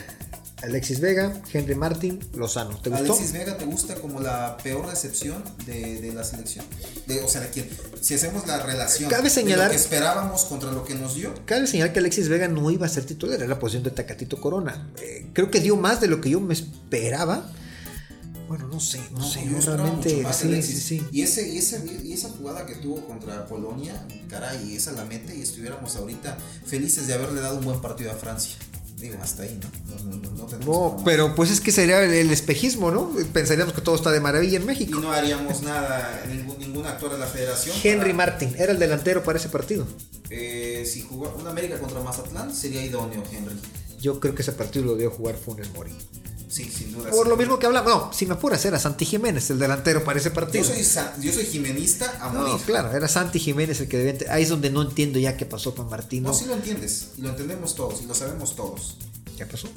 [0.64, 2.78] Alexis Vega, Henry Martin, Lozano.
[2.80, 3.14] ¿Te gustó?
[3.14, 6.66] Alexis Vega te gusta como la peor decepción de, de la selección.
[7.06, 7.70] De, o sea, de quien,
[8.02, 11.34] si hacemos la relación Cabe de señalar- lo que esperábamos contra lo que nos dio,
[11.46, 14.42] Cabe señalar que Alexis Vega no iba a ser titular, era la posición de Tacatito
[14.42, 14.90] Corona.
[15.00, 17.52] Eh, creo que dio más de lo que yo me esperaba.
[18.48, 20.24] Bueno, no sé, no, sé, yo realmente.
[20.24, 21.08] de Sí, sí, sí.
[21.12, 23.94] Y, ese, y, ese, y esa jugada que tuvo contra Polonia,
[24.30, 28.16] caray, esa la mete y estuviéramos ahorita felices de haberle dado un buen partido a
[28.16, 28.56] Francia.
[28.98, 29.96] Digo, hasta ahí, ¿no?
[30.06, 33.12] No, no, no, no pero pues es que sería el, el espejismo, ¿no?
[33.32, 35.00] Pensaríamos que todo está de maravilla en Y México.
[35.00, 37.76] no haríamos nada, ningún, ningún actor de la federación.
[37.84, 39.86] Henry para- Martin era el delantero para ese partido.
[40.32, 43.56] Eh, si jugó un América contra Mazatlán, sería idóneo, Henry.
[44.02, 45.92] Yo creo que ese partido lo dio jugar Funes Mori.
[46.50, 47.10] Sí, sin duda.
[47.10, 47.30] Por sí.
[47.30, 50.30] lo mismo que hablamos, no, si me apuras, era Santi Jiménez el delantero para ese
[50.30, 50.64] Yo partido.
[50.64, 52.54] soy, sa- yo soy jimenista a morir.
[52.54, 54.34] No, claro, era Santi Jiménez el que debía.
[54.34, 56.30] Ahí es donde no entiendo ya qué pasó con Martino.
[56.30, 58.96] No, sí lo entiendes, y lo entendemos todos, y lo sabemos todos.
[59.38, 59.70] ¿Qué pasó?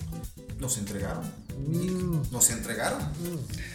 [0.59, 1.23] Nos entregaron.
[1.69, 2.33] Mm.
[2.33, 2.99] Nos entregaron.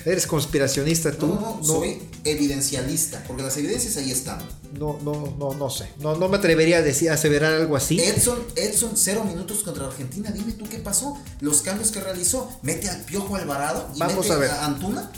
[0.03, 1.27] Eres conspiracionista tú.
[1.27, 4.39] No, no, no, soy evidencialista, porque las evidencias ahí están.
[4.79, 5.89] no, no, no, no sé.
[5.99, 7.99] No, no me atrevería a decir, aseverar algo así.
[7.99, 10.31] Edson, Edson, cero minutos contra Argentina.
[10.31, 11.17] Dime tú qué pasó.
[11.39, 12.49] Los cambios que realizó.
[12.63, 14.51] Mete al Piojo Alvarado y Vamos mete a ver.
[14.51, 15.11] Antuna.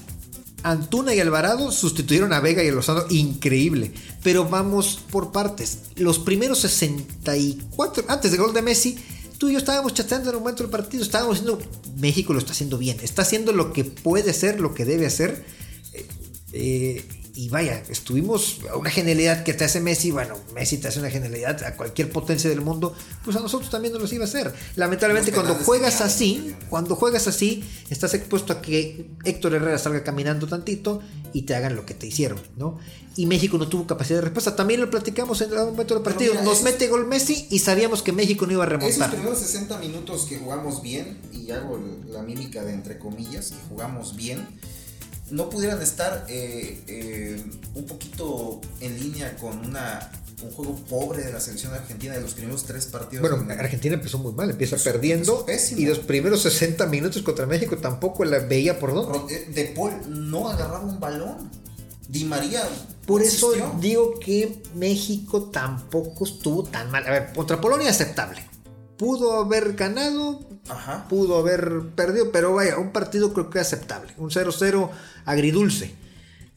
[0.63, 3.93] Antuna y Alvarado sustituyeron a Vega y a Lozano, increíble.
[4.23, 5.79] Pero vamos por partes.
[5.95, 8.97] Los primeros 64, antes del gol de Messi,
[9.37, 11.63] tú y yo estábamos chateando en el momento del partido, estábamos diciendo,
[11.97, 15.45] México lo está haciendo bien, está haciendo lo que puede ser, lo que debe hacer.
[15.93, 16.07] Eh,
[16.53, 17.05] eh,
[17.37, 21.11] y vaya, estuvimos a una genialidad que te hace Messi, bueno, Messi te hace una
[21.11, 24.51] genialidad a cualquier potencia del mundo, pues a nosotros también nos los iba a hacer.
[24.75, 30.47] Lamentablemente cuando juegas así, cuando juegas así, estás expuesto a que Héctor Herrera salga caminando
[30.47, 30.99] tantito
[31.37, 32.79] y te hagan lo que te hicieron, ¿no?
[33.15, 34.55] Y México no tuvo capacidad de respuesta.
[34.55, 36.31] También lo platicamos en algún momento del partido.
[36.33, 39.11] mira, Nos esos- mete gol Messi y sabíamos que México no iba a Esos remontar.
[39.11, 44.15] primeros 60 minutos que jugamos bien, y hago la mímica de entre comillas, que jugamos
[44.15, 44.47] bien,
[45.29, 47.43] no pudieran estar eh, eh,
[47.75, 50.09] un poquito en línea con una,
[50.43, 53.27] un juego pobre de la selección argentina de los primeros tres partidos.
[53.27, 57.21] Bueno, en- Argentina empezó muy mal, empieza Empezó- perdiendo empezó y los primeros 60 minutos
[57.23, 59.33] contra México tampoco la veía por dónde.
[59.33, 61.49] Eh, De Paul no agarraba un balón.
[62.07, 62.63] Di María.
[63.05, 63.79] Por eso existió.
[63.81, 67.05] digo que México tampoco estuvo tan mal.
[67.05, 68.45] A ver, contra Polonia aceptable.
[68.97, 71.05] Pudo haber ganado, Ajá.
[71.09, 74.13] pudo haber perdido, pero vaya, un partido creo que aceptable.
[74.17, 74.89] Un 0-0
[75.25, 75.93] agridulce.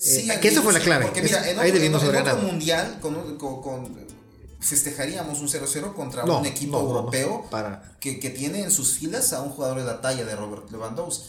[0.03, 1.05] Sí, Eh, que esa fue la clave.
[1.05, 3.99] Porque mira, en ahí otro, debimos en haber otro mundial con, con- con-
[4.61, 7.97] festejaríamos un 0-0 contra No, un equipo no, no, no, europeo para.
[8.01, 11.29] que, que tiene en sus filas a un jugador de la talla de Robert Lewandowski.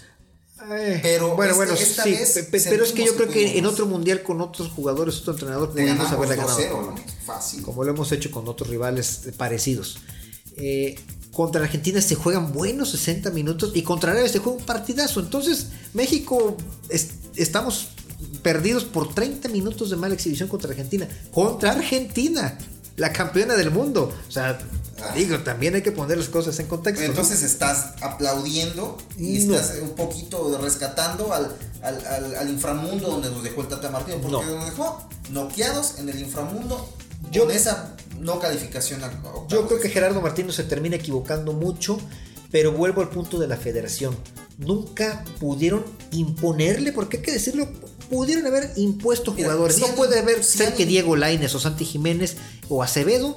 [0.74, 3.28] Eh, Pero bueno, este- bueno, esta sí, vez pe- pe- pero es que yo creo
[3.30, 6.58] que en otro mundial con otros jugadores, otro entrenador, ganamos haberle ganado.
[6.60, 7.64] 2-0, fácil.
[7.64, 9.98] como lo hemos hecho con otros rivales parecidos.
[10.58, 10.96] Eh,
[11.32, 15.20] contra Argentina se juegan buenos 60 minutos y contra Arabia se juega un partidazo.
[15.22, 16.58] Entonces, México
[16.90, 17.08] es-
[17.38, 17.88] estamos
[18.44, 21.08] perdidos por 30 minutos de mala exhibición contra Argentina.
[21.34, 22.58] Contra Argentina,
[22.98, 24.14] la campeona del mundo.
[24.28, 24.58] O sea,
[25.04, 25.14] Ah.
[25.16, 27.02] digo, también hay que poner las cosas en contexto.
[27.04, 27.10] ¿no?
[27.10, 29.56] Entonces estás aplaudiendo y No.
[29.56, 34.18] estás un poquito rescatando al, al, al- al inframundo donde nos dejó el Tata Martino.
[34.22, 34.56] Porque No.
[34.56, 36.88] nos dejó noqueados en el inframundo
[37.32, 39.04] Yo- con esa no calificación.
[39.04, 39.12] a
[39.48, 41.98] Yo creo que Gerardo Martino se termina equivocando mucho,
[42.52, 44.16] pero vuelvo al punto de la federación.
[44.60, 47.68] Nunca pudieron imponerle, porque hay que decirlo,
[48.12, 49.78] pudieron haber impuesto Mira, jugadores.
[49.78, 52.36] si no puede haber si ser han- que Diego Laines o Santi Jiménez
[52.70, 53.36] o Acevedo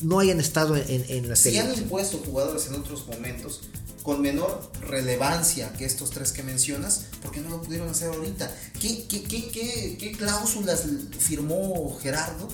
[0.00, 3.60] no hayan estado en, la Si han impuesto jugadores en otros momentos
[4.02, 8.50] con menor relevancia que estos tres que mencionas, ¿por qué no lo pudieron hacer ahorita?
[8.80, 10.84] ¿Qué, qué, qué, qué, qué cláusulas
[11.18, 12.48] firmó Gerardo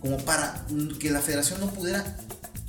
[0.00, 0.66] como para
[0.98, 2.16] que la federación no pudiera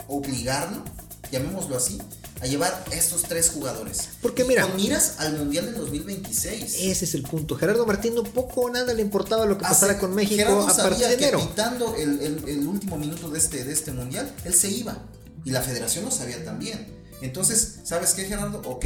[0.08, 0.84] obligarlo,
[1.32, 1.98] llamémoslo así,
[2.44, 4.10] a llevar estos tres jugadores?
[4.22, 6.76] Porque mira- con miras al Mundial del 2026.
[6.80, 7.56] Ese es el punto.
[7.56, 10.68] Gerardo Martino poco o nada le importaba lo que pasara Hace- con México Gerardo a
[10.68, 11.40] partir sabía de que enero.
[11.48, 14.98] pitando el, el- el último minuto de este, de este mundial, él se iba.
[15.46, 16.88] Y la federación lo sabía también.
[17.22, 18.62] Entonces, ¿sabes qué, Gerardo?
[18.66, 18.86] Ok,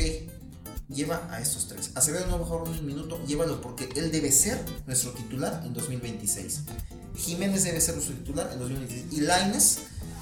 [0.89, 1.89] lleva a estos tres.
[1.95, 6.59] Acevedo no mejor un minuto, llévalo porque él debe ser nuestro titular en 2026.
[7.15, 9.05] Jiménez debe ser nuestro titular en 2026.
[9.13, 9.77] Y Laines,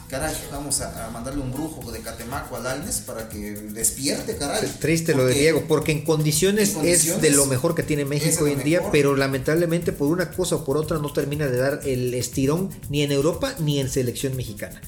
[0.10, 4.68] caray, vamos a, mandarle un brujo de Catemaco a Laines para que despierte, caray.
[4.80, 8.52] triste lo de Diego, porque en condiciones, es de lo mejor que tiene México hoy
[8.52, 12.14] en día, pero lamentablemente por una cosa o por otra no termina de dar el
[12.14, 14.82] estirón ni en Europa ni en selección mexicana.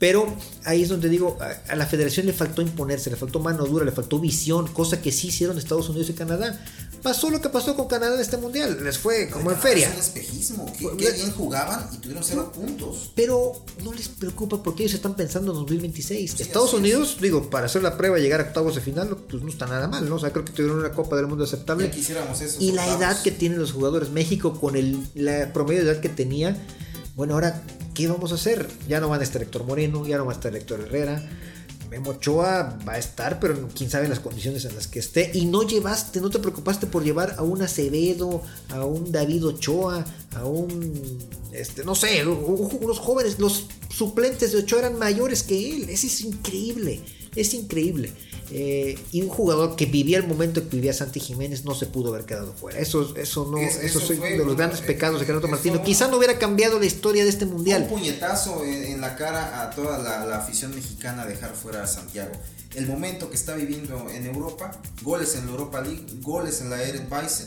[0.00, 0.34] Pero
[0.64, 1.36] ahí es donde digo,
[1.68, 5.12] a, la federación le faltó imponerse, le faltó mano dura, le faltó visión, cosa que
[5.12, 6.58] sí hicieron Estados Unidos y Canadá.
[7.02, 9.90] Pasó lo que pasó con Canadá en este mundial, les fue como en feria.
[9.92, 13.12] un espejismo, qué, bien jugaban y tuvieron cero puntos.
[13.14, 16.40] Pero no les preocupa porque ellos están pensando en 2026.
[16.40, 19.48] Estados Unidos, digo, para hacer la prueba y llegar a octavos de final, pues no
[19.48, 20.16] está nada mal, ¿no?
[20.16, 21.90] O sea, creo que tuvieron una Copa del Mundo aceptable.
[21.90, 22.58] quisiéramos eso.
[22.60, 26.08] Y la edad que tienen los jugadores, México con el la promedio de edad que
[26.08, 26.56] tenía,
[27.16, 27.62] bueno, ahora
[27.94, 28.66] ¿qué vamos a hacer?
[28.88, 31.22] Ya no van a estar Héctor Moreno, ya no va a estar Héctor Herrera.
[31.90, 35.32] Memo Ochoa va a estar, pero quién sabe las condiciones en las que esté.
[35.34, 40.04] Y no llevaste, no te preocupaste por llevar a un Acevedo, a un David Ochoa,
[40.36, 41.18] a un,
[41.52, 45.90] este, no sé, unos jóvenes, los suplentes de Ochoa eran mayores que él.
[45.90, 47.00] Eso es increíble,
[47.34, 48.12] es increíble.
[48.52, 52.12] Eh, y un jugador que vivía el momento que vivía Santi Jiménez no se pudo
[52.12, 52.80] haber quedado fuera.
[52.80, 55.82] Eso, eso no, eso, es de los grandes pecados de Gerardo Martino.
[55.84, 57.82] Quizá no hubiera cambiado la historia de este mundial.
[57.82, 62.32] Un puñetazo en, la cara a toda la, afición mexicana dejar fuera a Santiago.
[62.74, 66.82] El momento que está viviendo en Europa, goles en la Europa League, goles en la
[66.82, 67.46] Eredivisie.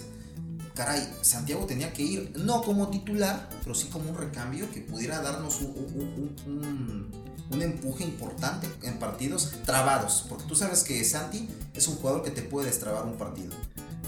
[0.74, 5.22] Caray, Santiago tenía que ir no como titular, pero sí como un recambio que pudiera
[5.22, 11.96] darnos un un empuje importante en partidos trabados, porque tú sabes que Santi es un
[11.96, 13.54] jugador que te puede destrabar un partido.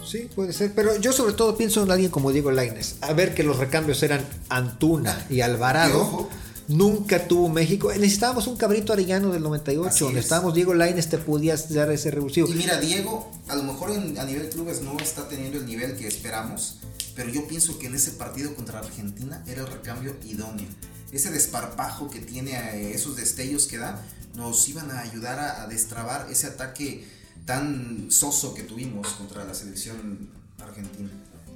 [0.06, 2.98] Sí, puede ser, pero yo sobre todo pienso en alguien como Diego Laines.
[3.02, 6.30] A ver que los recambios eran Antuna y Alvarado.
[6.68, 7.92] Nunca tuvo México.
[7.94, 10.12] Necesitábamos un cabrito arellano del 98.
[10.12, 12.48] Necesitábamos Diego Laines, te podías dar ese revulsivo.
[12.48, 16.08] Y mira, Diego, a lo mejor a nivel clubes no está teniendo el nivel que
[16.08, 16.78] esperamos,
[17.16, 20.68] pero yo pienso que en ese partido contra Argentina era el recambio idóneo
[21.16, 24.04] ese desparpajo que tiene, eh, esos destellos que da,
[24.36, 27.08] nos iban a ayudar a, destrabar ese ataque
[27.46, 31.10] tan soso que tuvimos contra la selección argentina.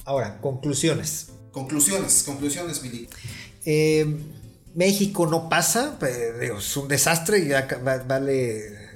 [0.05, 1.27] Ahora, conclusiones.
[1.51, 3.09] Conclusiones, conclusiones, Billy.
[3.65, 4.17] Eh,
[4.75, 5.97] México no pasa,
[6.39, 8.89] es un desastre, ya vale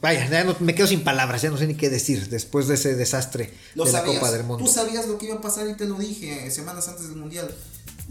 [0.00, 2.96] vaya, ya me quedo sin palabras, ya no sé ni qué decir después de ese
[2.96, 4.64] desastre de la Copa del Mundo.
[4.64, 7.54] Tú sabías lo que iba a pasar y te lo dije semanas antes del Mundial.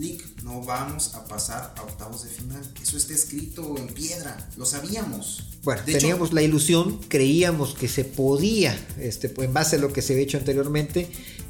[0.01, 2.61] Nick, no vamos a pasar a octavos de final.
[2.81, 5.43] Eso está escrito en piedra, lo sabíamos.
[5.63, 10.13] Bueno, teníamos la ilusión, creíamos que se podía, este, en base a lo que se
[10.13, 11.07] había hecho anteriormente.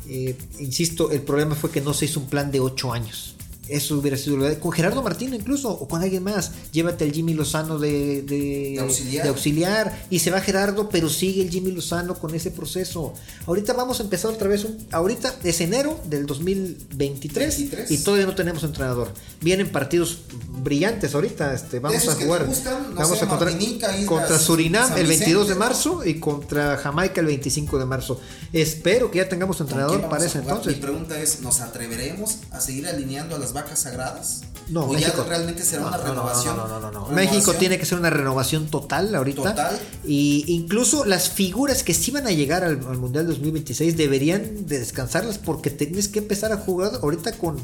[0.09, 3.35] Eh, insisto, el problema fue que no se hizo un plan de ocho años.
[3.71, 6.51] Eso hubiera sido lo con Gerardo Martino incluso, o con alguien más.
[6.73, 8.77] Llévate al Jimmy Lozano de, de,
[9.27, 10.05] auxiliar.
[10.09, 13.13] y se va Gerardo, pero sigue el Jimmy Lozano con ese proceso.
[13.45, 18.35] Ahorita vamos a empezar otra vez, un, ahorita es enero del 2023 y todavía no
[18.35, 19.13] tenemos entrenador.
[19.39, 22.45] Vienen partidos brillantes ahorita, este, vamos a jugar.
[22.93, 27.85] vamos a contra, contra Surinam el 22 de marzo y contra Jamaica el 25 de
[27.85, 28.19] marzo.
[28.51, 30.75] Espero que ya tengamos entrenador para ese entonces.
[30.75, 34.41] Mi pregunta es, ¿nos atreveremos a seguir alineando a las vacas sagradas?
[34.69, 36.55] No, ¿O México, ya realmente será una renovación?
[36.55, 39.41] No, no, no, México tiene que ser una renovación total ahorita.
[39.41, 39.79] Total.
[40.05, 44.79] Y incluso las figuras que sí van a llegar al, al Mundial 2026 deberían de
[44.79, 47.57] descansarlas porque tienes que empezar a jugar ahorita con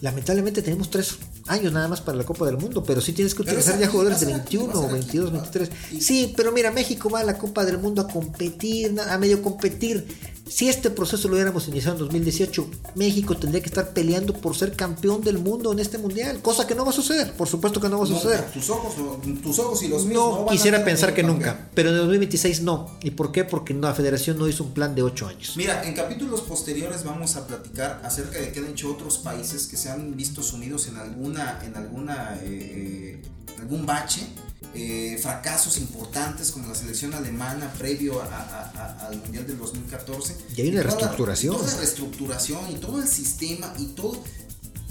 [0.00, 3.42] lamentablemente tenemos tres años nada más para la Copa del Mundo, pero sí tienes que
[3.42, 5.70] utilizar ya jugadores de 21, 22, 23.
[6.00, 10.06] Sí, pero mira, México va a la Copa del Mundo a competir, a medio competir.
[10.48, 14.72] Si este proceso lo hubiéramos iniciado en 2018, México tendría que estar peleando por ser
[14.72, 17.88] campeón del mundo en este mundial, cosa que no va a suceder, por supuesto que
[17.88, 18.50] no va a suceder.
[18.50, 18.94] tus, ojos,
[19.42, 22.98] tus ojos y los míos no, quisiera pensar que nunca, pero en el 2026 no.
[23.02, 23.44] ¿Y por qué?
[23.44, 25.54] Porque la federación no hizo un plan de 8 años.
[25.56, 29.76] Mira, en capítulos posteriores vamos a platicar acerca de qué han hecho otros países que
[29.76, 33.22] se han visto sumidos en alguna, en alguna, eh, eh
[33.58, 34.22] algún bache
[34.74, 40.36] eh, fracasos importantes como la selección alemana previo al Mundial del 2014.
[40.56, 41.56] Y hay una reestructuración.
[41.56, 44.22] toda la reestructuración y todo el sistema y todo.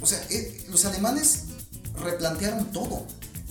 [0.01, 1.43] O sea, eh, los alemanes
[2.01, 3.05] replantearon todo.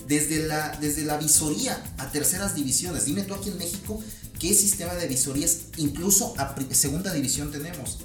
[0.07, 3.05] Desde la, desde la visoría a terceras divisiones.
[3.05, 4.01] Dime tú aquí en México
[4.39, 7.99] ¿Qué sistema de visorías incluso a segunda división tenemos?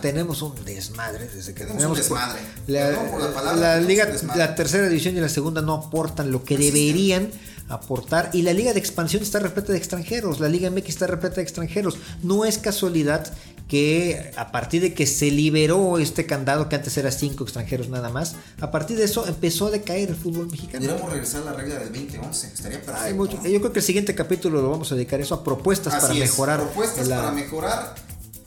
[0.00, 2.40] tenemos un desmadre desde que tenemos, un desmadre.
[2.68, 7.30] La, liga, la tercera división y la segunda no aportan lo que deberían
[7.68, 11.36] aportar y la liga de expansión está repleta de extranjeros, la liga MX está repleta
[11.36, 11.98] de extranjeros.
[12.22, 13.30] No es casualidad
[13.68, 18.08] que a partir de que se liberó este candado que antes era cinco extranjeros nada
[18.08, 20.80] más, a partir de eso empezó a decaer el fútbol mexicano.
[20.80, 23.42] Deberíamos regresar a la regla del 2011, estaría perfecto.
[23.44, 26.60] yo creo que el siguiente capítulo lo vamos a dedicar eso a propuestas para mejorar.
[26.60, 27.94] Propuestas para mejorar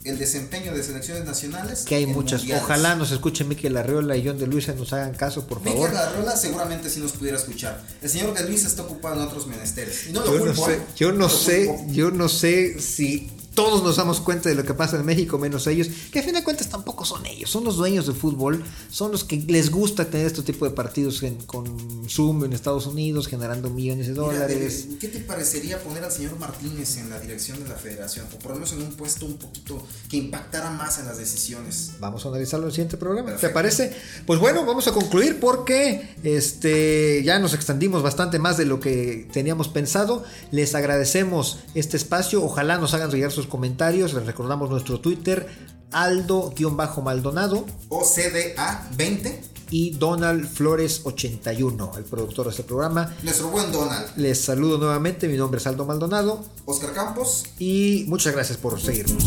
[0.04, 1.84] el desempeño de selecciones nacionales.
[1.84, 2.42] Que hay muchas.
[2.60, 5.88] Ojalá nos escuche Miquel Arreola y John de Luisa nos hagan caso, por favor.
[5.88, 7.80] Miquel Arreola seguramente sí nos pudiera escuchar.
[8.00, 10.12] El señor de Luisa está ocupado en otros menesteres.
[10.12, 10.80] yo, no sé, ¿eh?
[10.96, 14.96] yo no sé, yo no sé si todos nos damos cuenta de lo que pasa
[14.96, 16.68] en México, menos ellos, que a fin de cuentas
[17.04, 20.64] son ellos, son los dueños del fútbol, son los que les gusta tener este tipo
[20.64, 21.66] de partidos con
[22.08, 24.88] Zoom en Estados Unidos, generando millones de dólares.
[25.00, 28.26] ¿Qué te parecería poner al señor Martínez en la dirección de la federación?
[28.34, 31.92] O por lo menos en un puesto un poquito que impactara más en las decisiones.
[32.00, 33.36] Vamos a analizarlo en el siguiente programa.
[33.36, 33.94] ¿Te parece?
[34.26, 39.28] Pues bueno, vamos a concluir porque este, ya nos extendimos bastante más de lo que
[39.32, 40.24] teníamos pensado.
[40.50, 42.42] Les agradecemos este espacio.
[42.44, 44.14] Ojalá nos hagan llegar sus comentarios.
[44.14, 45.48] Les recordamos nuestro Twitter,
[45.92, 47.66] Aldo-Maldonado.
[47.88, 49.38] OCDA20.
[49.70, 53.14] Y Donald Flores 81, el productor de este programa.
[53.22, 54.06] Nuestro buen Donald.
[54.16, 56.44] Les saludo nuevamente, mi nombre es Aldo Maldonado.
[56.66, 57.44] Oscar Campos.
[57.58, 59.24] Y muchas gracias por seguirnos.